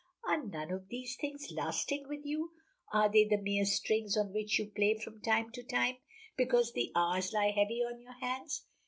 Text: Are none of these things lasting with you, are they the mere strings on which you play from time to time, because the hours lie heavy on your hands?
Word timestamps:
Are 0.27 0.43
none 0.43 0.71
of 0.71 0.87
these 0.87 1.15
things 1.15 1.51
lasting 1.53 2.07
with 2.07 2.21
you, 2.23 2.53
are 2.91 3.07
they 3.07 3.23
the 3.25 3.37
mere 3.37 3.65
strings 3.65 4.17
on 4.17 4.33
which 4.33 4.57
you 4.57 4.65
play 4.65 4.95
from 4.97 5.21
time 5.21 5.51
to 5.51 5.61
time, 5.61 5.97
because 6.35 6.73
the 6.73 6.91
hours 6.95 7.33
lie 7.33 7.51
heavy 7.55 7.83
on 7.87 7.99
your 8.01 8.13
hands? 8.19 8.65